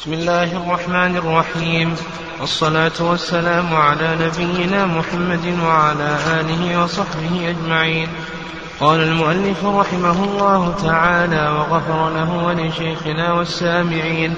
بسم 0.00 0.12
الله 0.12 0.56
الرحمن 0.56 1.16
الرحيم. 1.16 1.94
والصلاة 2.40 2.92
والسلام 3.00 3.74
على 3.74 4.16
نبينا 4.20 4.86
محمد 4.86 5.58
وعلى 5.64 6.16
آله 6.40 6.82
وصحبه 6.82 7.50
أجمعين. 7.50 8.08
قال 8.80 9.00
المؤلف 9.00 9.64
رحمه 9.64 10.24
الله 10.24 10.74
تعالى 10.82 11.48
وغفر 11.48 12.10
له 12.10 12.44
ولشيخنا 12.46 13.32
والسامعين 13.32 14.34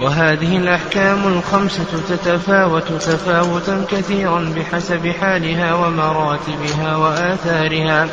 وهذه 0.00 0.56
الأحكام 0.56 1.26
الخمسة 1.26 2.02
تتفاوت 2.08 2.92
تفاوتا 2.92 3.84
كثيرا 3.90 4.52
بحسب 4.56 5.12
حالها 5.20 5.74
ومراتبها 5.74 6.96
وآثارها. 6.96 8.08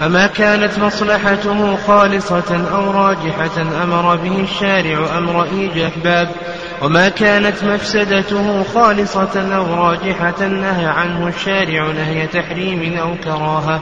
فما 0.00 0.26
كانت 0.26 0.78
مصلحته 0.78 1.76
خالصة 1.86 2.66
أو 2.72 2.90
راجحة 2.90 3.62
أمر 3.82 4.16
به 4.16 4.40
الشارع 4.40 5.18
أمر 5.18 5.44
إيجاب 5.44 6.28
وما 6.82 7.08
كانت 7.08 7.64
مفسدته 7.64 8.64
خالصة 8.74 9.56
أو 9.56 9.74
راجحة 9.74 10.46
نهى 10.46 10.86
عنه 10.86 11.28
الشارع 11.28 11.92
نهي 11.92 12.26
تحريم 12.26 12.98
أو 12.98 13.14
كراهة. 13.24 13.80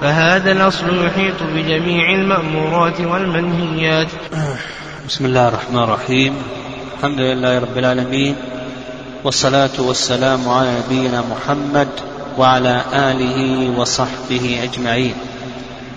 فهذا 0.00 0.52
الأصل 0.52 1.06
يحيط 1.06 1.42
بجميع 1.54 2.14
المأمورات 2.14 3.00
والمنهيات. 3.00 4.08
بسم 5.08 5.24
الله 5.24 5.48
الرحمن 5.48 5.82
الرحيم. 5.82 6.34
الحمد 6.98 7.20
لله 7.20 7.58
رب 7.58 7.78
العالمين. 7.78 8.36
والصلاة 9.24 9.76
والسلام 9.78 10.48
على 10.48 10.72
نبينا 10.78 11.24
محمد 11.30 11.88
وعلى 12.38 12.82
آله 12.92 13.70
وصحبه 13.78 14.60
أجمعين. 14.62 15.14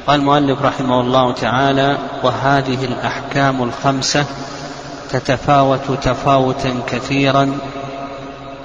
قال 0.08 0.20
المؤلف 0.20 0.62
رحمه 0.62 1.02
الله 1.02 1.34
تعالى 1.34 1.98
وهذه 2.24 2.86
الأحكام 2.86 3.64
الخمسة 3.64 4.26
تتفاوت 5.12 5.92
تفاوتا 6.02 6.80
كثيرا 6.88 7.58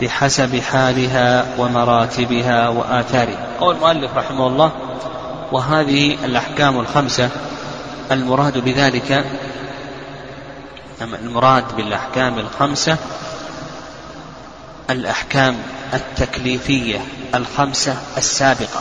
بحسب 0.00 0.61
حالها 0.61 1.47
ومراتبها 1.58 2.69
وآثارها. 2.69 3.47
قول 3.61 3.75
المؤلف 3.75 4.17
رحمه 4.17 4.47
الله 4.47 4.72
وهذه 5.53 6.25
الأحكام 6.25 6.80
الخمسة 6.80 7.30
المراد 8.11 8.58
بذلك 8.58 9.25
المراد 11.02 11.77
بالأحكام 11.77 12.39
الخمسة 12.39 12.97
الأحكام 14.91 15.56
التكليفية 15.95 16.98
الخمسة 17.34 17.97
السابقة 18.17 18.80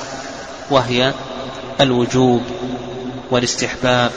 وهي 0.69 1.13
الوجوب 1.81 2.41
والاستحباب 3.31 4.11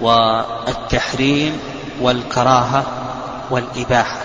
والتحريم 0.00 1.58
والكراهة 2.00 2.84
والإباحة. 3.50 4.18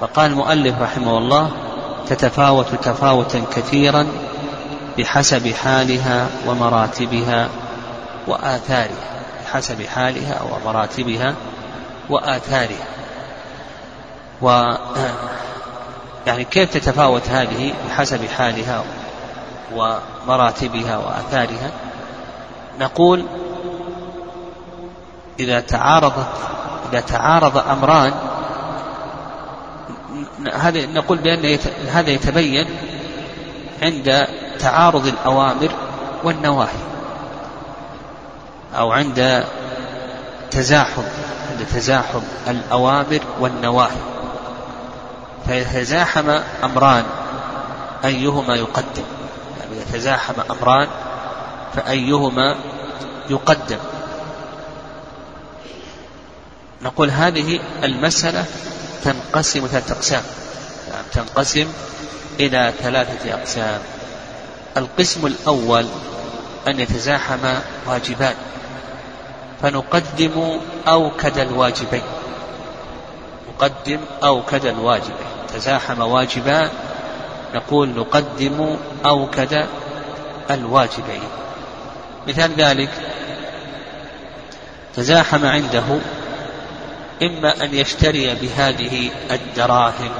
وقال 0.00 0.30
المؤلف 0.30 0.80
رحمه 0.80 1.18
الله 1.18 1.50
تتفاوت 2.08 2.74
تفاوتا 2.74 3.44
كثيرا 3.56 4.06
بحسب 4.98 5.52
حالها 5.52 6.28
ومراتبها 6.46 7.48
وآثارها 8.26 9.22
بحسب 9.44 9.82
حالها 9.82 10.42
ومراتبها 10.42 11.34
وآثارها. 12.10 12.86
و 14.42 14.74
يعني 16.26 16.44
كيف 16.44 16.70
تتفاوت 16.70 17.28
هذه 17.28 17.74
بحسب 17.88 18.26
حالها 18.26 18.84
ومراتبها 19.76 20.96
وآثارها 20.96 21.70
نقول 22.80 23.24
إذا 25.40 25.60
تعارضت 25.60 26.26
إذا 26.92 27.00
تعارض 27.00 27.58
أمران 27.58 28.12
هذا 30.54 30.86
نقول 30.86 31.18
بأن 31.18 31.58
هذا 31.88 32.10
يتبين 32.10 32.66
عند 33.82 34.26
تعارض 34.58 35.06
الأوامر 35.06 35.70
والنواهي 36.24 36.82
أو 38.78 38.92
عند 38.92 39.44
تزاحم 40.50 41.02
عند 41.50 41.66
تزاحم 41.66 42.20
الأوامر 42.48 43.20
والنواهي. 43.40 44.00
فإذا 45.46 45.80
تزاحم 45.80 46.30
أمران 46.64 47.04
أيهما 48.04 48.54
يقدم. 48.54 49.02
يعني 49.60 49.72
إذا 49.72 49.98
تزاحم 49.98 50.40
أمران 50.50 50.88
فأيهما 51.76 52.56
يقدم. 53.30 53.78
نقول 56.82 57.10
هذه 57.10 57.60
المسألة 57.84 58.44
تنقسم 59.04 59.66
ثلاثة 59.66 59.94
أقسام. 59.94 60.22
يعني 60.90 61.06
تنقسم 61.12 61.72
إلى 62.40 62.72
ثلاثة 62.82 63.34
أقسام. 63.34 63.80
القسم 64.76 65.26
الأول 65.26 65.86
أن 66.68 66.80
يتزاحم 66.80 67.54
واجبان. 67.86 68.34
فنقدم 69.62 70.60
أوكد 70.88 71.38
الواجبين. 71.38 72.02
نقدم 73.48 74.00
أوكد 74.24 74.66
الواجبين. 74.66 75.26
تزاحم 75.54 76.00
واجبان 76.00 76.70
نقول 77.54 77.88
نقدم 77.88 78.76
أوكد 79.06 79.66
الواجبين. 80.50 81.22
مثال 82.28 82.50
ذلك 82.56 82.90
تزاحم 84.96 85.46
عنده 85.46 85.84
إما 87.22 87.64
أن 87.64 87.74
يشتري 87.74 88.34
بهذه 88.34 89.10
الدراهم 89.30 90.10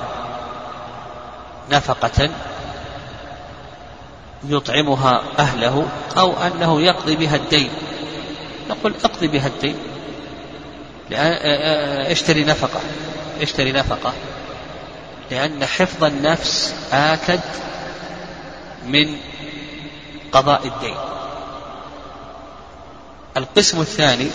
نفقة 1.71 2.31
يطعمها 4.45 5.23
أهله 5.39 5.87
أو 6.19 6.33
أنه 6.33 6.81
يقضي 6.81 7.17
بها 7.17 7.37
الدين. 7.37 7.71
نقول 8.71 8.95
اقضي 9.05 9.27
بها 9.27 9.47
الدين. 9.47 9.77
اشتري 12.11 12.45
نفقة 12.45 12.81
اشتري 13.41 13.73
نفقة. 13.73 14.13
لأن 15.33 15.67
حفظ 15.67 16.05
النفس 16.05 16.75
آكد 16.93 17.41
من 18.87 19.17
قضاء 20.33 20.67
الدين. 20.67 20.97
القسم 23.37 23.81
الثاني 23.81 24.29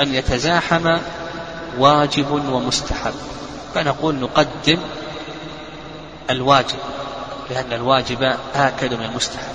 أن 0.00 0.14
يتزاحم 0.14 0.98
واجب 1.78 2.30
ومستحب. 2.30 3.14
فنقول 3.74 4.14
نقدم 4.14 4.78
الواجب 6.30 6.78
لأن 7.50 7.72
الواجب 7.72 8.36
آكد 8.54 8.94
من 8.94 9.04
المستحب. 9.04 9.54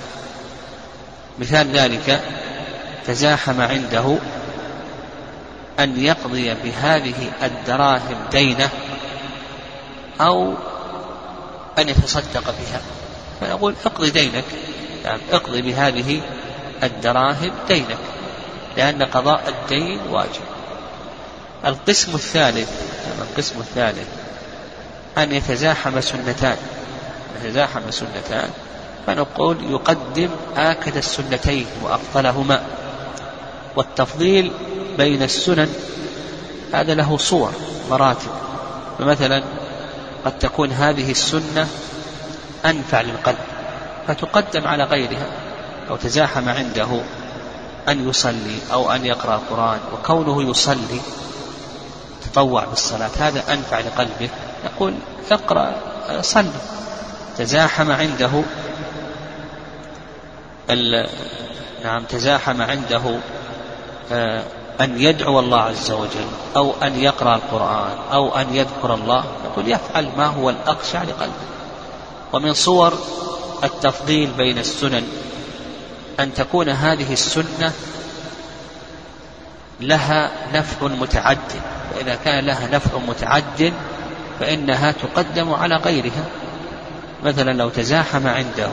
مثال 1.38 1.70
ذلك 1.70 2.20
تزاحم 3.06 3.60
عنده 3.60 4.16
أن 5.78 6.04
يقضي 6.04 6.54
بهذه 6.54 7.32
الدراهم 7.42 8.16
دينه 8.30 8.70
أو 10.26 10.54
أن 11.78 11.88
يتصدق 11.88 12.44
بها. 12.44 12.80
فنقول 13.40 13.74
اقضي 13.86 14.10
دينك. 14.10 14.44
يعني 15.04 15.22
اقضي 15.32 15.62
بهذه 15.62 16.20
الدراهم 16.82 17.52
دينك 17.68 17.98
لأن 18.76 19.02
قضاء 19.02 19.48
الدين 19.48 20.00
واجب. 20.10 20.42
القسم 21.66 22.14
الثالث 22.14 22.70
القسم 23.20 23.60
الثالث 23.60 24.08
أن 25.18 25.32
يتزاحم 25.32 26.00
سنتان. 26.00 26.56
يتزاحم 27.44 27.90
سنتان 27.90 28.50
فنقول 29.06 29.56
يقدم 29.70 30.28
آكد 30.56 30.96
السنتين 30.96 31.66
وأفضلهما. 31.82 32.62
والتفضيل 33.76 34.52
بين 34.98 35.22
السنن 35.22 35.74
هذا 36.74 36.94
له 36.94 37.16
صور 37.18 37.52
مراتب. 37.90 38.30
فمثلا 38.98 39.42
قد 40.24 40.38
تكون 40.38 40.72
هذه 40.72 41.10
السنة 41.10 41.68
أنفع 42.64 43.00
للقلب 43.00 43.38
فتقدم 44.08 44.66
على 44.66 44.84
غيرها 44.84 45.26
أو 45.90 45.96
تزاحم 45.96 46.48
عنده 46.48 47.00
أن 47.88 48.08
يصلي 48.08 48.58
أو 48.72 48.92
أن 48.92 49.06
يقرأ 49.06 49.34
القرآن 49.34 49.78
وكونه 49.92 50.50
يصلي 50.50 51.00
تطوع 52.24 52.64
بالصلاة 52.64 53.10
هذا 53.18 53.52
أنفع 53.52 53.78
لقلبه. 53.78 54.28
يقول 54.64 54.94
اقرأ 55.30 55.74
صلي. 56.20 56.50
تزاحم 57.38 57.90
عنده 57.90 58.42
نعم 61.84 62.04
تزاحم 62.04 62.62
عنده 62.62 63.18
آه، 64.12 64.42
أن 64.80 65.00
يدعو 65.00 65.40
الله 65.40 65.60
عز 65.60 65.90
وجل 65.90 66.26
أو 66.56 66.74
أن 66.82 67.00
يقرأ 67.00 67.34
القرآن 67.34 67.96
أو 68.12 68.36
أن 68.36 68.54
يذكر 68.54 68.94
الله 68.94 69.24
يقول 69.44 69.68
يفعل 69.68 70.08
ما 70.16 70.26
هو 70.26 70.50
الأخشع 70.50 71.02
لقلبه. 71.02 71.32
ومن 72.32 72.54
صور 72.54 72.98
التفضيل 73.64 74.30
بين 74.30 74.58
السنن 74.58 75.06
أن 76.20 76.34
تكون 76.34 76.68
هذه 76.68 77.12
السنة 77.12 77.72
لها 79.80 80.30
نفع 80.54 80.86
متعدد 80.86 81.60
إذا 82.00 82.14
كان 82.14 82.44
لها 82.44 82.68
نفع 82.72 82.98
متعد 82.98 83.72
فإنها 84.40 84.92
تقدم 84.92 85.52
على 85.52 85.76
غيرها. 85.76 86.24
مثلا 87.24 87.52
لو 87.52 87.68
تزاحم 87.68 88.26
عنده 88.26 88.70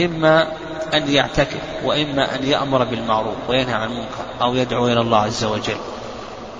إما 0.00 0.48
أن 0.94 1.08
يعتكف 1.08 1.60
وإما 1.84 2.34
أن 2.34 2.44
يأمر 2.44 2.84
بالمعروف 2.84 3.36
وينهى 3.48 3.74
عن 3.74 3.90
المنكر 3.90 4.24
أو 4.42 4.54
يدعو 4.54 4.86
إلى 4.86 5.00
الله 5.00 5.18
عز 5.18 5.44
وجل. 5.44 5.76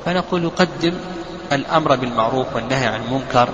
فنقول 0.04 0.44
يقدم 0.44 0.94
الأمر 1.52 1.96
بالمعروف 1.96 2.46
والنهي 2.54 2.86
عن 2.86 3.00
المنكر 3.02 3.48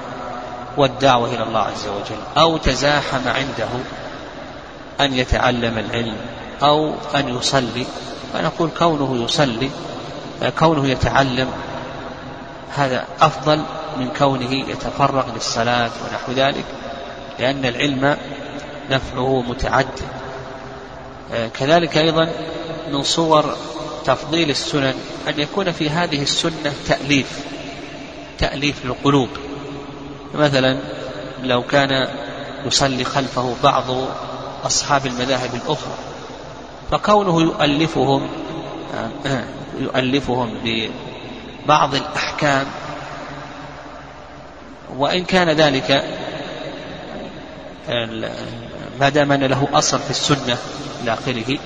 والدعوة 0.77 1.35
إلى 1.35 1.43
الله 1.43 1.61
عز 1.61 1.89
وجل 1.89 2.21
أو 2.37 2.57
تزاحم 2.57 3.29
عنده 3.29 3.69
أن 5.01 5.15
يتعلم 5.15 5.79
العلم 5.79 6.17
أو 6.63 6.95
أن 7.15 7.29
يصلي. 7.29 7.87
فنقول 8.33 8.71
كونه 8.79 9.25
يصلي 9.25 9.71
كونه 10.59 10.89
يتعلم 10.89 11.49
هذا 12.77 13.05
أفضل 13.21 13.63
من 13.97 14.09
كونه 14.19 14.53
يتفرغ 14.53 15.25
للصلاة 15.35 15.91
ونحو 16.05 16.33
ذلك 16.33 16.65
لأن 17.39 17.65
العلم 17.65 18.17
نفعه 18.91 19.43
متعدد. 19.43 20.09
كذلك 21.55 21.99
أيضا 21.99 22.29
من 22.93 23.03
صور 23.03 23.57
تفضيل 24.05 24.51
السنن 24.51 24.95
أن 25.29 25.41
يكون 25.41 25.73
في 25.73 25.91
هذه 25.91 26.23
السنة 26.23 26.73
تأليف 26.89 27.45
تأليف 28.39 28.85
للقلوب 28.85 29.29
مثلا 30.35 30.79
لو 31.43 31.63
كان 31.63 32.09
يصلي 32.67 33.05
خلفه 33.05 33.55
بعض 33.63 33.85
أصحاب 34.65 35.07
المذاهب 35.07 35.55
الأخرى 35.55 35.95
فكونه 36.91 37.43
يؤلفهم 37.43 38.29
يؤلفهم 39.79 40.55
ببعض 40.65 41.95
الأحكام 41.95 42.67
وإن 44.97 45.25
كان 45.25 45.49
ذلك 45.51 46.05
ما 49.01 49.09
دام 49.09 49.33
أن 49.33 49.45
له 49.45 49.69
أصل 49.73 49.99
في 49.99 50.11
السنة 50.11 50.59
إلى 51.03 51.15
آخره 51.15 51.59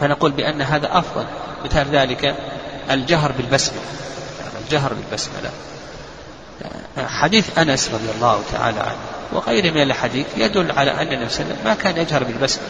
فنقول 0.00 0.32
بأن 0.32 0.62
هذا 0.62 0.98
أفضل. 0.98 1.24
مثال 1.64 1.86
ذلك 1.90 2.34
الجهر 2.90 3.32
بالبسملة. 3.32 3.82
الجهر 4.64 4.92
بالبسملة. 4.94 5.50
حديث 7.06 7.58
أنس 7.58 7.88
رضي 7.88 8.10
الله 8.16 8.42
تعالى 8.52 8.80
عنه 8.80 8.96
وغيره 9.32 9.70
من 9.70 9.82
الحديث 9.82 10.26
يدل 10.36 10.70
على 10.70 10.90
أن 10.90 11.12
النبي 11.12 11.28
صلى 11.28 11.44
الله 11.44 11.54
عليه 11.54 11.62
وسلم 11.62 11.64
ما 11.64 11.74
كان 11.74 11.96
يجهر 11.96 12.24
بالبسملة. 12.24 12.68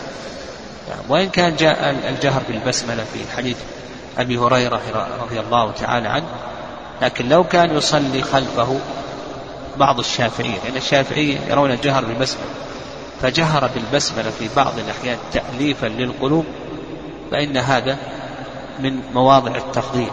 وإن 1.09 1.29
كان 1.29 1.57
جاء 1.57 1.91
الجهر 2.09 2.43
بالبسملة 2.49 3.05
في 3.13 3.37
حديث 3.37 3.57
أبي 4.19 4.39
هريرة 4.39 4.81
رضي 5.23 5.41
الله 5.41 5.73
تعالى 5.73 6.09
عنه 6.09 6.27
لكن 7.03 7.29
لو 7.29 7.45
كان 7.45 7.77
يصلي 7.77 8.23
خلفه 8.23 8.81
بعض 9.77 9.99
الشافعية 9.99 10.59
لأن 10.65 10.77
الشافعية 10.77 11.39
يرون 11.49 11.71
الجهر 11.71 12.05
بالبسملة. 12.05 12.47
فجهر 13.25 13.71
بالبسملة 13.75 14.31
في 14.31 14.49
بعض 14.57 14.79
الأحيان 14.79 15.19
تأليفا 15.33 15.87
للقلوب 15.87 16.45
فإن 17.31 17.57
هذا 17.57 17.99
من 18.81 19.01
مواضع 19.15 19.57
التفضيل. 19.57 20.11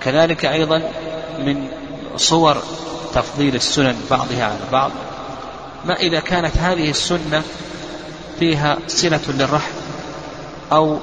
كذلك 0.00 0.44
أيضا 0.44 0.82
من 1.38 1.68
صور 2.16 2.56
تفضيل 3.14 3.54
السنن 3.54 3.96
بعضها 4.10 4.44
على 4.44 4.58
بعض. 4.72 4.90
ما 5.84 5.96
إذا 5.96 6.20
كانت 6.20 6.56
هذه 6.56 6.90
السنة 6.90 7.42
فيها 8.38 8.78
صلة 8.88 9.20
للرحم 9.28 9.74
أو 10.72 10.98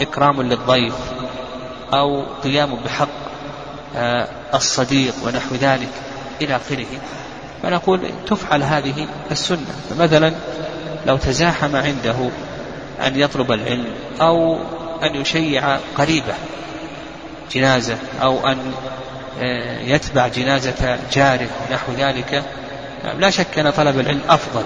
إكرام 0.00 0.42
للضيف 0.42 0.94
أو 1.92 2.24
قيام 2.44 2.74
بحق 2.74 3.08
آه، 3.96 4.28
الصديق 4.54 5.14
ونحو 5.24 5.54
ذلك 5.54 5.92
إلى 6.42 6.56
آخره 6.56 6.86
فنقول 7.64 8.00
تفعل 8.26 8.62
هذه 8.62 9.08
السنة. 9.30 9.74
فمثلا 9.90 10.32
لو 11.06 11.16
تزاحم 11.16 11.76
عنده 11.76 12.30
أن 13.06 13.20
يطلب 13.20 13.52
العلم 13.52 13.94
أو 14.20 14.58
أن 15.02 15.14
يشيع 15.14 15.76
قريبة 15.98 16.34
جنازة 17.52 17.96
أو 18.22 18.46
أن 18.46 18.58
آه، 19.42 19.80
يتبع 19.80 20.28
جنازة 20.28 20.98
جاره 21.12 21.48
نحو 21.72 21.92
ذلك 21.92 22.42
لا 23.18 23.30
شك 23.30 23.58
أن 23.58 23.70
طلب 23.70 23.98
العلم 23.98 24.20
أفضل 24.28 24.64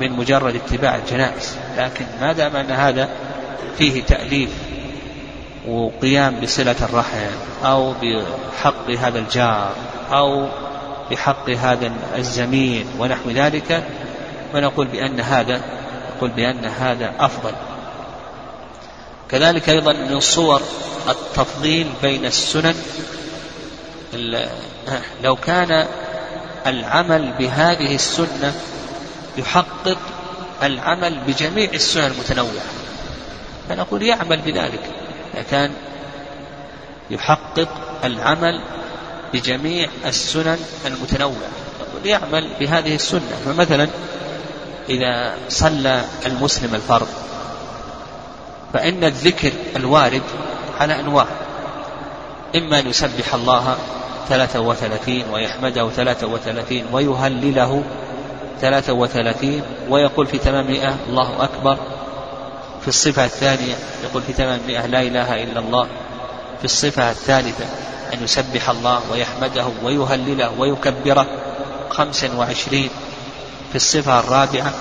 من 0.00 0.12
مجرد 0.12 0.54
اتباع 0.54 0.96
الجنائز. 0.96 1.56
لكن 1.78 2.04
ما 2.20 2.32
دام 2.32 2.56
أن 2.56 2.70
هذا 2.70 3.08
فيه 3.78 4.02
تأليف 4.02 4.50
وقيام 5.68 6.40
بصلة 6.40 6.76
الرحم 6.82 7.36
أو 7.64 7.92
بحق 7.92 8.90
هذا 8.90 9.18
الجار 9.18 9.72
أو 10.12 10.48
بحق 11.10 11.50
هذا 11.50 11.92
الزميل 12.16 12.86
ونحو 12.98 13.30
ذلك 13.30 13.84
فنقول 14.52 14.86
بأن 14.86 15.20
هذا 15.20 15.60
نقول 16.16 16.30
بأن 16.30 16.64
هذا 16.64 17.12
أفضل. 17.20 17.52
كذلك 19.30 19.68
أيضا 19.68 19.92
من 19.92 20.20
صور 20.20 20.62
التفضيل 21.08 21.86
بين 22.02 22.26
السنن 22.26 22.74
لو 25.22 25.36
كان 25.36 25.86
العمل 26.66 27.32
بهذه 27.38 27.94
السنة 27.94 28.54
يحقق 29.38 29.98
العمل 30.62 31.18
بجميع 31.26 31.70
السنن 31.74 32.04
المتنوعة. 32.06 32.64
فنقول 33.68 34.02
يعمل 34.02 34.40
بذلك 34.40 34.90
إذا 35.34 35.42
كان 35.42 35.70
يحقق 37.10 37.68
العمل 38.04 38.60
بجميع 39.32 39.88
السنن 40.06 40.58
المتنوعة 40.86 41.48
نقول 41.80 42.06
يعمل 42.06 42.48
بهذه 42.60 42.94
السنة. 42.94 43.36
فمثلا 43.44 43.88
إذا 44.88 45.34
صلى 45.48 46.04
المسلم 46.26 46.74
الفرض 46.74 47.08
فإن 48.72 49.04
الذكر 49.04 49.52
الوارد 49.76 50.22
على 50.80 51.00
أنواع 51.00 51.26
إما 52.56 52.78
أن 52.78 52.86
يسبح 52.86 53.34
الله 53.34 53.76
ثلاثة 54.28 54.60
وثلاثين 54.60 55.24
ويحمده 55.32 55.90
ثلاثة 55.90 56.26
وثلاثين 56.26 56.86
ويهلله 56.92 57.82
ثلاثة 58.60 58.92
وثلاثين 58.92 59.62
ويقول 59.88 60.26
في 60.26 60.38
تمام 60.38 60.66
مئة 60.66 60.96
الله 61.08 61.44
أكبر. 61.44 61.78
في 62.80 62.88
الصفة 62.88 63.24
الثانية 63.24 63.74
يقول 64.04 64.22
في 64.22 64.32
تمام 64.32 64.60
مئة 64.68 64.86
لا 64.86 65.02
إله 65.02 65.42
إلا 65.42 65.60
الله. 65.60 65.86
في 66.58 66.64
الصفة 66.64 67.10
الثالثة 67.10 67.64
أن 68.14 68.24
يسبح 68.24 68.70
الله 68.70 69.00
ويحمده 69.12 69.66
ويهلله 69.82 70.50
ويكبره. 70.58 71.26
خمسا 71.90 72.30
وعشرين 72.36 72.90
في 73.70 73.76
الصفة 73.76 74.20
الرابعة 74.20 74.72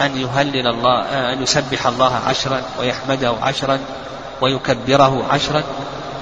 أن 0.00 0.16
يهلل 0.16 0.66
الله 0.66 1.02
أن 1.32 1.42
يسبح 1.42 1.86
الله 1.86 2.20
عشرا 2.26 2.62
ويحمده 2.80 3.34
عشرا 3.42 3.78
ويكبره 4.40 5.24
عشرا. 5.30 5.62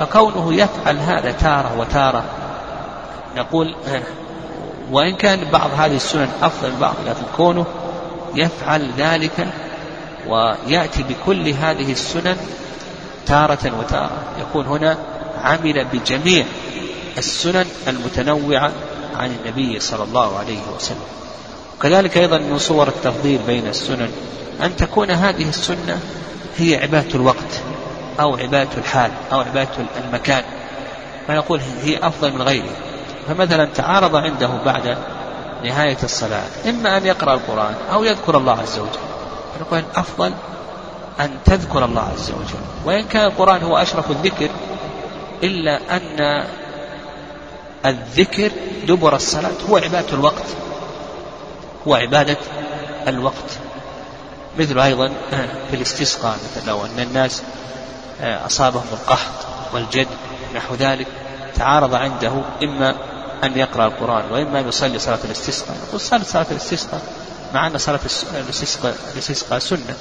فكونه 0.00 0.55
يفعل 0.55 0.99
هذا 0.99 1.33
تارة 1.33 1.78
وتارة 1.78 2.25
نقول 3.37 3.75
وإن 4.90 5.17
كان 5.17 5.50
بعض 5.52 5.71
هذه 5.76 5.97
السنن 5.97 6.28
أفضل 6.43 6.73
بعض 6.81 6.95
لكن 7.07 7.23
كونه 7.37 7.67
يفعل 8.35 8.90
ذلك 8.99 9.49
ويأتي 10.28 11.02
بكل 11.02 11.49
هذه 11.49 11.93
السنن 11.93 12.37
تارة 13.26 13.73
وتارة. 13.78 14.11
يكون 14.40 14.67
هنا 14.67 14.97
عمل 15.45 15.85
بجميع 15.92 16.45
السنن 17.18 17.66
المتنوعة 17.88 18.73
عن 19.16 19.37
النبي 19.40 19.80
صلى 19.80 20.04
الله 20.04 20.38
عليه 20.38 20.61
وسلم. 20.76 21.07
وكذلك 21.78 22.18
أيضا 22.18 22.38
من 22.38 22.59
صور 22.59 22.88
التفضيل 22.88 23.38
بين 23.47 23.66
السنن 23.66 24.11
أن 24.62 24.76
تكون 24.76 25.11
هذه 25.11 25.49
السنة 25.49 26.00
هي 26.57 26.76
عبادة 26.83 27.14
الوقت 27.14 27.62
أو 28.21 28.37
عبادة 28.37 28.78
الحال 28.78 29.11
أو 29.33 29.40
عبادة 29.40 29.71
المكان. 30.04 30.45
فنقول 31.28 31.61
هي 31.83 31.99
أفضل 32.02 32.33
من 32.33 32.42
غيرها 32.42 32.76
فمثلا 33.28 33.64
تعارض 33.64 34.16
عنده 34.16 34.50
بعد 34.66 34.99
نهاية 35.64 35.99
الصلاة 36.02 36.45
إما 36.68 36.97
أن 36.97 37.07
يقرأ 37.07 37.35
القرآن 37.35 37.75
أو 37.92 38.04
يذكر 38.04 38.37
الله 38.37 38.52
عز 38.52 38.78
وجل. 38.78 38.99
فنقول 39.59 39.78
الأفضل 39.78 40.33
أن 41.21 41.30
تذكر 41.45 41.85
الله 41.85 42.02
عز 42.14 42.30
وجل. 42.30 42.64
وإن 42.85 43.04
كان 43.04 43.25
القرآن 43.25 43.62
هو 43.62 43.76
أشرف 43.76 44.11
الذكر 44.11 44.49
إلا 45.42 45.97
أن 45.97 46.45
الذكر 47.87 48.50
دبر 48.88 49.16
الصلاة. 49.16 49.50
هو 49.71 49.76
عبادة 49.76 50.12
الوقت. 50.12 50.45
هو 51.88 51.95
عبادة 51.95 52.37
الوقت. 53.09 53.59
مثل 54.59 54.78
أيضا 54.78 55.12
في 55.71 55.76
الاستسقاء 55.76 56.37
مثل 56.37 56.66
لو 56.66 56.87
أن 56.87 57.00
الناس 57.00 57.42
أصابهم 58.21 58.87
القحط 58.92 59.47
والجد 59.75 60.09
نحو 60.54 60.75
ذلك 60.75 61.07
تعارض 61.57 61.95
عنده 61.95 62.33
إما 62.62 62.95
أن 63.45 63.59
يقرأ 63.59 63.87
القرآن 63.87 64.33
وإما 64.33 64.61
أن 64.61 64.68
يصلي 64.68 64.99
صلاة 64.99 65.18
الاستسقاء. 65.25 65.76
يقول 65.88 66.00
صلاة 66.00 66.47
الاستسقاء 66.50 67.00
مع 67.54 67.66
أن 67.66 67.78
صلاة 67.78 68.00
الاستسقاء, 68.35 68.97
الاستسقاء 69.14 69.59
سنة. 69.59 69.95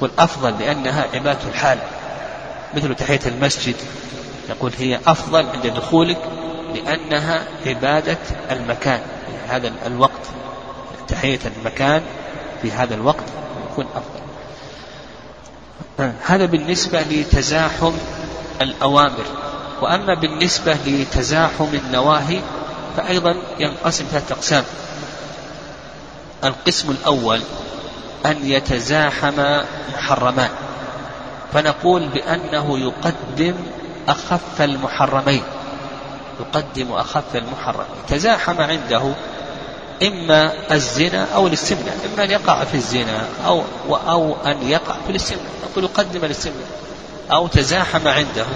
والأفضل 0.00 0.54
لأنها 0.58 1.06
عبادة 1.14 1.48
الحال 1.48 1.78
مثل 2.74 2.94
تحية 2.94 3.20
المسجد 3.26 3.74
نقول 4.50 4.72
هي 4.78 5.00
أفضل 5.06 5.46
عند 5.46 5.66
دخولك 5.66 6.18
لأنها 6.74 7.44
عبادة 7.66 8.18
المكان. 8.50 9.00
في 9.26 9.52
هذا 9.54 9.72
الوقت 9.86 10.26
تحية 11.08 11.40
المكان 11.56 12.02
في 12.62 12.72
هذا 12.72 12.94
الوقت 12.94 13.24
يكون 13.72 13.86
أفضل. 13.94 14.20
هذا 16.26 16.46
بالنسبة 16.46 17.00
لتزاحم 17.00 17.92
الأوامر. 18.60 19.24
وأما 19.82 20.14
بالنسبة 20.14 20.76
لتزاحم 20.86 21.74
النواهي 21.74 22.40
فأيضا 22.96 23.36
ينقسم 23.58 24.04
ثلاثة 24.10 24.34
أقسام. 24.34 24.64
القسم 26.44 26.90
الأول 26.90 27.40
أن 28.26 28.36
يتزاحم 28.42 29.62
محرمان 29.94 30.50
فنقول 31.52 32.08
بأنه 32.08 32.78
يقدم 32.78 33.54
أخف 34.08 34.60
المحرمين 34.60 35.42
يقدم 36.40 36.92
أخف 36.92 37.36
المحرمين. 37.36 37.86
تزاحم 38.08 38.60
عنده 38.60 39.12
إما 40.02 40.52
الزنا 40.72 41.26
أو 41.34 41.46
الاستمناء 41.46 41.96
إما 42.12 42.24
أن 42.24 42.30
يقع 42.30 42.64
في 42.64 42.74
الزنا 42.74 43.24
أو 43.46 43.62
أو 43.90 44.36
أن 44.46 44.68
يقع 44.68 44.94
في 45.06 45.10
الاستمناء. 45.10 45.52
نقول 45.70 45.84
يقدم 45.84 46.24
الاستمناء. 46.24 46.68
أو 47.32 47.46
تزاحم 47.46 48.08
عنده 48.08 48.46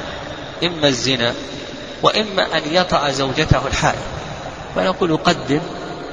إما 0.65 0.89
الزنا 0.89 1.35
وإما 2.03 2.57
أن 2.57 2.63
يطأ 2.71 3.11
زوجته 3.11 3.67
الحائل 3.67 3.99
فنقول 4.75 5.11
يقدم 5.11 5.61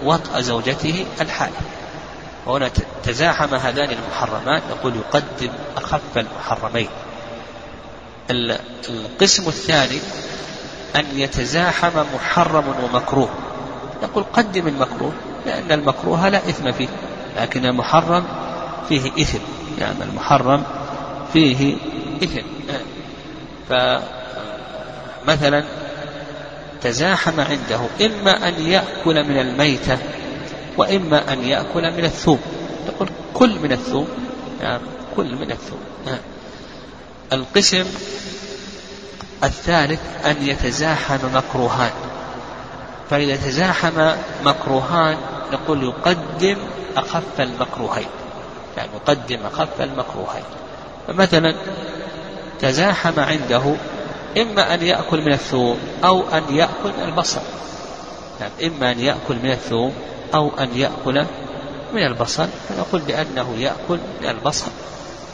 وطأ 0.04 0.42
زوجته 0.42 1.06
الحائل 1.22 1.54
وهنا 2.46 2.72
تزاحم 3.04 3.56
هذان 3.56 3.90
المحرمان 3.92 4.62
نقول 4.72 4.94
يقدم 4.96 5.50
أخف 5.78 6.18
المحرمين. 6.18 6.90
القسم 8.30 9.48
الثاني 9.48 10.00
أن 10.96 11.06
يتزاحم 11.16 12.04
محرم 12.16 12.64
ومكروه. 12.84 13.30
نقول 14.04 14.24
قدم 14.34 14.68
المكروه 14.68 15.12
لأن 15.46 15.72
المكروه 15.72 16.30
لا 16.30 16.38
إثم 16.38 16.72
فيه 16.72 16.88
لكن 17.38 17.66
المحرم 17.66 18.24
فيه 18.90 19.12
إثم 19.22 19.40
يعني 19.80 20.04
المحرم 20.04 20.64
فيه 21.34 21.76
إثم. 22.24 22.42
فمثلا 25.26 25.64
تزاحم 26.82 27.40
عنده 27.40 27.80
إما 28.06 28.48
أن 28.48 28.54
يأكل 28.66 29.24
من 29.24 29.40
الميتة 29.40 29.98
وإما 30.78 31.34
أن 31.34 31.44
يأكل 31.44 31.92
من 31.92 32.06
الثوم. 32.06 32.40
نقول 32.88 33.10
كل 33.34 33.60
من 33.60 33.72
الثوم 33.72 34.08
يعني 34.62 34.82
كل 35.16 35.36
من 35.36 35.52
الثوم. 35.52 35.80
القسم 37.34 37.86
الثالث 39.44 40.00
أن 40.26 40.36
يتزاحم 40.48 41.20
مكروهان. 41.34 41.92
فإذا 43.10 43.36
تزاحم 43.36 44.12
مكروهان 44.46 45.18
نقول 45.54 45.84
يقدم 45.84 46.58
أخف 46.98 47.40
المكروهين. 47.42 48.08
يعني 48.78 48.90
يقدم 48.96 49.40
أخف 49.46 49.82
المكروهين. 49.82 50.44
فمثلا 51.08 51.56
تزاحم 52.60 53.20
عنده 53.20 53.76
إما 54.38 54.74
أن 54.74 54.84
يأكل 54.84 55.22
من 55.22 55.34
الثوم 55.34 55.78
أو 56.04 56.24
أن 56.30 56.44
يأكل 56.50 56.92
من 56.98 57.04
البصل. 57.04 57.42
يعني 58.40 58.68
إما 58.68 58.92
أن 58.92 59.00
يأكل 59.00 59.36
من 59.44 59.52
الثوم 59.52 59.94
أو 60.34 60.52
أن 60.60 60.70
يأكل 60.76 61.26
من 61.94 62.06
البصل. 62.06 62.48
فنقول 62.70 63.02
بأنه 63.02 63.56
يأكل 63.58 64.00
من 64.22 64.30
البصل. 64.30 64.72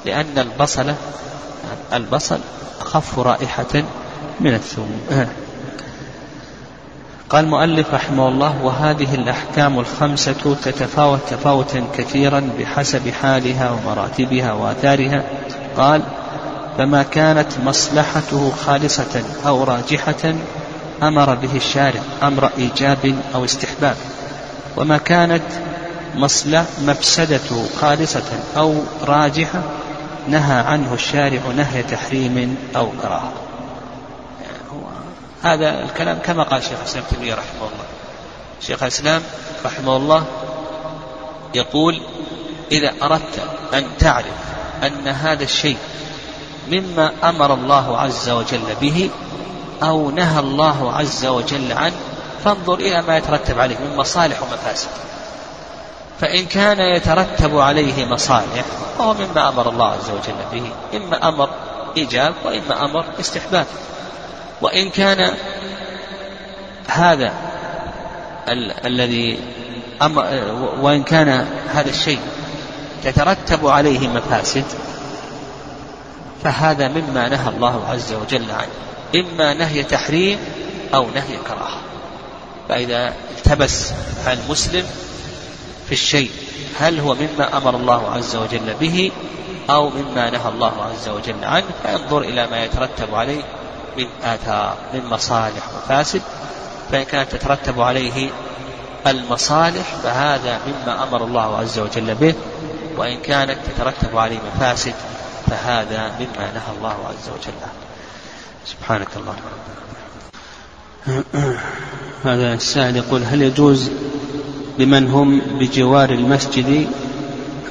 لأن 0.08 0.38
البصل 0.38 0.94
البصل 1.94 2.40
أخف 2.82 3.20
رائحة 3.20 3.84
من 4.40 4.54
الثوم. 4.54 5.02
قال 7.30 7.46
المؤلف 7.46 7.94
رحمه 7.94 8.28
الله 8.28 8.64
وهذه 8.64 9.16
الأحكام 9.16 9.80
الخمسة 9.80 10.56
تتفاوت 10.64 11.20
تفاوتا 11.30 11.84
كثيرا 11.98 12.50
بحسب 12.60 13.10
حالها 13.10 13.72
ومراتبها 13.72 14.54
وآثارها. 14.54 15.24
قال 15.78 16.02
فما 16.78 17.04
كانت 17.04 17.48
مصلحته 17.66 18.52
خالصة 18.66 19.24
أو 19.46 19.64
راجحة 19.64 20.34
أمر 21.04 21.36
به 21.36 21.56
الشارع 21.56 22.02
أمر 22.24 22.50
إيجاب 22.58 23.16
أو 23.36 23.46
استحباب. 23.46 23.96
وما 24.78 24.98
كانت 24.98 25.44
مفسدته 26.82 27.66
خالصة 27.82 28.30
أو 28.58 28.76
راجحة 29.04 29.62
نهى 30.28 30.60
عنه 30.60 30.94
الشارع 30.94 31.42
نهي 31.56 31.84
تحريم 31.84 32.58
أو 32.76 32.92
كراهة 33.02 33.32
هذا 35.44 35.84
الكلام 35.84 36.20
كما 36.24 36.44
قال 36.44 36.64
شيخ 36.64 36.80
الإسلام 36.80 37.04
تيمية 37.10 37.34
رحمه 37.34 37.62
الله. 37.62 37.86
شيخ 38.62 38.84
الإسلام 38.84 39.22
رحمه 39.66 39.98
الله 39.98 40.26
يقول 41.56 42.02
إذا 42.72 42.94
أردت 43.04 43.42
أن 43.74 43.86
تعرف 44.00 44.26
أن 44.84 45.08
هذا 45.08 45.44
الشيء 45.44 45.78
مما 46.72 47.12
أمر 47.24 47.54
الله 47.54 47.98
عز 47.98 48.30
وجل 48.30 48.76
به 48.82 49.10
أو 49.84 50.12
نهى 50.12 50.40
الله 50.40 50.94
عز 50.94 51.26
وجل 51.26 51.72
عنه 51.72 51.96
فانظر 52.46 52.74
إلى 52.74 53.02
ما 53.02 53.18
يترتب 53.18 53.60
عليه 53.60 53.78
من 53.78 53.96
مصالح 53.96 54.42
ومفاسد. 54.42 54.90
فإن 56.22 56.46
كان 56.46 56.80
يترتب 56.80 57.58
عليه 57.58 58.06
مصالح 58.06 58.66
فهو 58.98 59.14
مما 59.14 59.50
أمر 59.50 59.70
الله 59.70 59.86
عز 59.88 60.10
وجل 60.10 60.36
به. 60.54 60.72
إما 60.98 61.28
أمر 61.30 61.50
إيجاب 61.98 62.34
وإما 62.46 62.86
أمر 62.86 63.06
استحباب. 63.20 63.66
وإن 64.62 64.90
كان 64.90 65.34
هذا 66.88 67.34
ال- 68.50 68.86
الذي 68.86 69.40
أمر 70.02 70.26
وإن 70.82 71.04
كان 71.04 71.48
هذا 71.74 71.90
الشيء 71.90 72.20
تترتب 73.04 73.68
عليه 73.68 74.08
مفاسد 74.08 74.66
فهذا 76.44 76.88
مما 76.88 77.30
نهى 77.30 77.50
الله 77.50 77.84
عز 77.90 78.14
وجل 78.14 78.46
عنه. 78.52 78.72
إما 79.16 79.54
نهي 79.54 79.84
تحريم 79.84 80.40
أو 80.94 81.06
نهي 81.16 81.38
كراهة. 81.48 81.82
فإذا 82.70 83.14
التبس 83.38 83.92
المسلم 84.28 84.86
في 85.88 85.92
الشيء 85.92 86.32
هل 86.80 87.00
هو 87.00 87.16
مما 87.16 87.58
أمر 87.58 87.76
الله 87.76 88.12
عز 88.12 88.36
وجل 88.36 88.74
به 88.80 89.12
أو 89.70 89.90
مما 89.90 90.30
نهى 90.30 90.50
الله 90.50 90.84
عز 90.84 91.10
وجل 91.10 91.44
عنه؟ 91.44 91.66
فينظر 91.84 92.22
إلى 92.22 92.48
ما 92.48 92.64
يترتب 92.64 93.16
عليه 93.16 93.44
من 93.98 94.08
آثار 94.24 94.78
من 94.94 95.06
مصالح 95.06 95.64
وفاسد. 95.78 96.22
فإن 96.92 97.04
كانت 97.04 97.32
تترتب 97.32 97.82
عليه 97.82 98.30
المصالح 99.08 99.96
فهذا 100.04 100.60
مما 100.68 101.04
أمر 101.04 101.24
الله 101.24 101.58
عز 101.58 101.80
وجل 101.80 102.16
به. 102.16 102.36
وإن 102.98 103.20
كانت 103.20 103.58
تترتب 103.68 104.18
عليه 104.18 104.40
مفاسد 104.56 104.94
فهذا 105.48 106.12
مما 106.20 106.52
نهى 106.54 106.78
الله 106.78 106.96
عز 107.10 107.30
وجل 107.30 107.58
عنه. 107.62 107.88
سبحانك 108.66 109.08
اللهم. 109.18 109.42
هذا 112.26 112.54
السائل 112.54 112.96
يقول 112.98 113.24
هل 113.24 113.42
يجوز 113.42 113.92
لمن 114.80 115.08
هم 115.08 115.42
بجوار 115.60 116.10
المسجد 116.10 116.88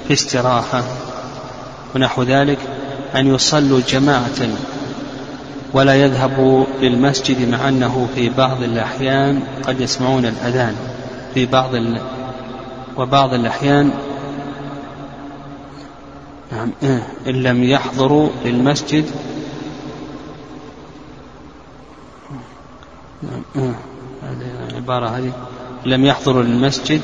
في 0.08 0.12
استراحة. 0.12 0.84
ونحو 1.94 2.22
ذلك 2.22 2.58
أن 3.14 3.34
يصلوا 3.34 3.80
جماعة 3.88 4.48
ولا 5.72 5.94
يذهبوا 5.94 6.64
للمسجد 6.80 7.48
مع 7.48 7.68
أنه 7.68 8.08
في 8.14 8.28
بعض 8.28 8.62
الأحيان 8.62 9.42
قد 9.66 9.80
يسمعون 9.80 10.26
الأذان. 10.26 10.76
في 11.34 11.46
بعض 11.46 11.74
ال... 11.74 12.00
وبعض 12.96 13.34
الأحيان 13.34 13.90
نعم 16.52 16.70
إيه، 16.82 17.06
إن 17.26 17.42
لم 17.42 17.64
يحضروا 17.64 18.28
للمسجد 18.44 19.10
نعم 23.22 23.42
إيه، 23.56 23.74
هذه 24.22 24.68
العبارة 24.70 25.08
هذه. 25.08 25.32
لم 25.86 26.04
يحضروا 26.04 26.42
للمسجد 26.42 27.02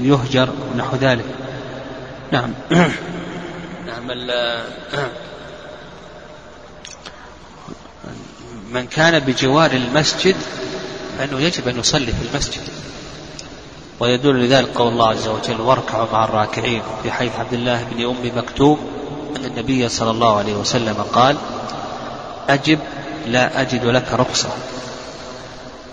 يهجر 0.00 0.48
نحو 0.76 0.96
ذلك. 0.96 1.24
نعم. 2.32 2.54
نعم 3.86 4.06
من 8.74 8.86
كان 8.86 9.18
بجوار 9.18 9.72
المسجد 9.72 10.36
فإنه 11.18 11.40
يجب 11.40 11.68
أن 11.68 11.78
يصلي 11.78 12.06
في 12.12 12.28
المسجد. 12.32 12.62
ويدل 14.00 14.44
لذلك 14.44 14.68
قول 14.74 14.92
الله 14.92 15.08
عز 15.08 15.28
وجل 15.28 15.60
واركعوا 15.60 16.06
مع 16.12 16.24
الراكعين 16.24 16.82
في 17.02 17.12
حيث 17.12 17.32
عبد 17.38 17.52
الله 17.52 17.84
بن 17.92 18.04
أم 18.04 18.38
مكتوم 18.38 18.78
أن 19.36 19.44
النبي 19.44 19.88
صلى 19.88 20.10
الله 20.10 20.38
عليه 20.38 20.54
وسلم 20.54 20.94
قال 21.12 21.36
أجب 22.48 22.78
لا 23.26 23.60
أجد 23.60 23.84
لك 23.84 24.12
رخصة 24.12 24.48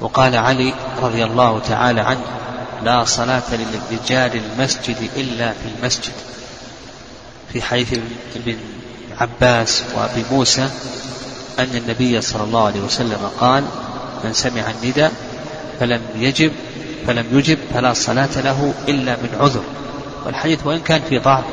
وقال 0.02 0.36
علي 0.36 0.74
رضي 1.02 1.24
الله 1.24 1.60
تعالى 1.60 2.02
عنه 2.02 2.24
لا 2.84 3.06
صلاة 3.06 3.44
للرجال 3.52 4.32
المسجد 4.36 5.10
إلا 5.18 5.52
في 5.52 5.70
المسجد. 5.78 6.14
في 7.54 7.62
حيث 7.62 8.00
ابن 8.36 8.58
عباس 9.20 9.84
وأبي 9.96 10.26
موسى 10.32 10.70
أن 11.60 11.76
النبي 11.76 12.22
صلى 12.22 12.44
الله 12.44 12.66
عليه 12.66 12.80
وسلم 12.80 13.30
قال 13.40 13.64
من 14.24 14.34
سمع 14.34 14.72
النداء 14.72 15.12
فلم 15.80 16.02
يجب 16.16 16.52
فلم 17.08 17.26
يجب 17.32 17.58
فلا 17.74 17.94
صلاة 17.94 18.42
له 18.42 18.74
إلا 18.88 19.16
من 19.16 19.30
عذر 19.40 19.64
والحديث 20.26 20.66
وإن 20.66 20.80
كان 20.80 21.02
في 21.10 21.20
ضعف 21.20 21.44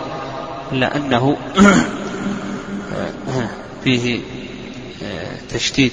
إلا 0.73 0.97
أنه 0.97 1.37
فيه 3.85 4.21
تشديد. 5.51 5.93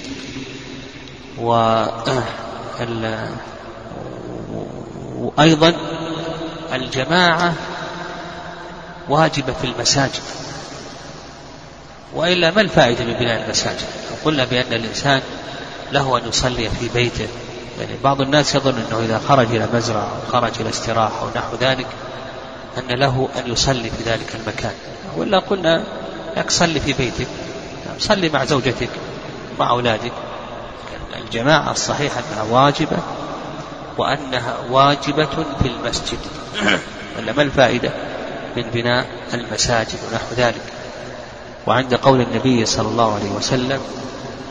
وأيضا 5.18 5.74
الجماعة 6.72 7.54
واجبة 9.08 9.52
في 9.52 9.64
المساجد. 9.64 10.22
وإلا 12.14 12.50
ما 12.50 12.60
الفائدة 12.60 13.04
من 13.04 13.12
بناء 13.12 13.44
المساجد؟ 13.44 13.86
قلنا 14.24 14.44
بأن 14.44 14.72
الإنسان 14.72 15.20
له 15.92 16.18
أن 16.18 16.28
يصلي 16.28 16.70
في 16.70 16.88
بيته 16.94 17.28
يعني 17.80 17.92
بعض 18.04 18.20
الناس 18.20 18.54
يظن 18.54 18.74
أنه 18.74 19.04
إذا 19.04 19.20
خرج 19.28 19.46
إلى 19.54 19.68
مزرعة 19.74 20.08
أو 20.08 20.32
خرج 20.32 20.52
إلى 20.60 20.68
استراحة 20.68 21.20
أو 21.20 21.28
نحو 21.36 21.56
ذلك 21.60 21.86
أن 22.78 22.98
له 22.98 23.28
أن 23.38 23.52
يصلي 23.52 23.90
في 23.90 24.10
ذلك 24.10 24.34
المكان. 24.34 24.74
وإلا 25.16 25.38
قلنا 25.38 25.84
لك 26.36 26.50
صلي 26.50 26.80
في 26.80 26.92
بيتك 26.92 27.26
صلي 27.98 28.28
مع 28.28 28.44
زوجتك 28.44 28.90
مع 29.58 29.70
أولادك. 29.70 30.12
الجماعة 31.14 31.72
الصحيحة 31.72 32.22
أنها 32.32 32.42
واجبة 32.42 32.98
وأنها 33.98 34.56
واجبة 34.70 35.44
في 35.62 35.68
المسجد 35.68 36.18
ولا 37.18 37.32
ما 37.32 37.42
الفائدة 37.42 37.90
من 38.56 38.62
بناء 38.62 39.06
المساجد 39.34 39.98
ونحو 40.10 40.26
ذلك 40.36 40.62
وعند 41.66 41.94
قول 41.94 42.20
النبي 42.20 42.66
صلى 42.66 42.88
الله 42.88 43.14
عليه 43.14 43.30
وسلم 43.30 43.80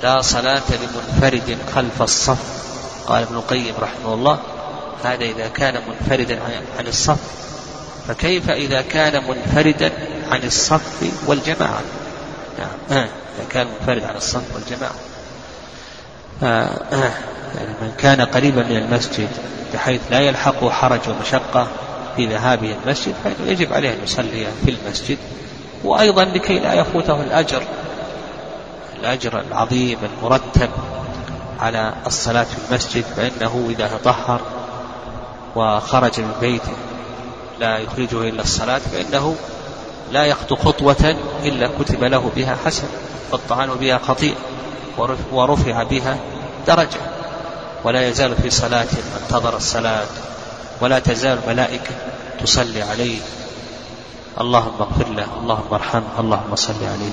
لا 0.03 0.21
صلاة 0.21 0.63
لمنفرد 0.69 1.57
خلف 1.75 2.01
الصف 2.01 2.65
قال 3.07 3.24
ابن 3.24 3.35
القيم 3.35 3.74
رحمه 3.81 4.13
الله 4.13 4.39
هذا 5.03 5.24
إذا 5.24 5.47
كان 5.47 5.81
منفردا 5.88 6.39
عن 6.79 6.88
الصف 6.88 7.19
فكيف 8.07 8.50
إذا 8.50 8.81
كان 8.81 9.24
منفردا 9.27 9.91
عن 10.31 10.43
الصف 10.43 11.12
والجماعة 11.27 11.81
نعم. 12.59 13.07
إذا 13.38 13.45
كان 13.50 13.67
منفرد 13.67 14.03
عن 14.03 14.15
الصف 14.15 14.43
والجماعة. 14.55 14.95
يعني 16.42 17.70
من 17.82 17.92
كان 17.98 18.22
قريبا 18.22 18.63
من 18.63 18.77
المسجد 18.77 19.30
بحيث 19.74 20.01
لا 20.12 20.20
يلحقه 20.20 20.70
حرج 20.70 21.00
ومشقة 21.10 21.68
في 22.15 22.25
ذهابه 22.25 22.75
المسجد 22.84 23.13
فإنه 23.24 23.51
يجب 23.51 23.74
عليه 23.74 23.89
أن 23.89 24.04
يصلي 24.04 24.48
في 24.65 24.72
المسجد. 24.72 25.18
وأيضا 25.84 26.25
لكي 26.25 26.60
لا 26.60 26.74
يفوته 26.74 27.22
الأجر 27.22 27.63
الأجر 29.00 29.39
العظيم 29.39 29.98
المرتب 30.04 30.70
على 31.60 31.94
الصلاة 32.08 32.44
في 32.44 32.58
المسجد 32.70 33.04
فإنه 33.04 33.68
إذا 33.70 33.88
تطهر 33.88 34.42
وخرج 35.56 36.20
من 36.20 36.34
بيته 36.42 36.74
لا 37.60 37.77
يخرجه 37.77 38.30
إلا 38.30 38.42
الصلاة 38.42 38.77
فإنه 38.77 39.36
لا 40.12 40.25
يخطو 40.25 40.56
خطوة 40.56 41.15
إلا 41.44 41.70
كتب 41.80 42.04
له 42.04 42.32
بها 42.36 42.58
حسن 42.65 42.88
قطع 43.32 43.65
بها 43.65 43.98
خطيئة. 43.98 44.36
ورفع 45.31 45.83
بها 45.83 46.17
درجة. 46.67 46.99
ولا 47.83 48.07
يزال 48.09 48.35
في 48.35 48.49
صلاة 48.49 48.87
انتظر 49.23 49.57
الصلاة 49.57 50.07
ولا 50.81 50.99
تزال 50.99 51.39
الملائكة 51.43 51.91
تصلي 52.41 52.81
عليه. 52.81 53.19
اللهم 54.41 54.75
اغفر 54.79 55.09
له 55.09 55.27
اللهم 55.41 55.73
ارحمه 55.73 56.19
اللهم 56.19 56.55
صل 56.55 56.73
عليه. 56.81 57.11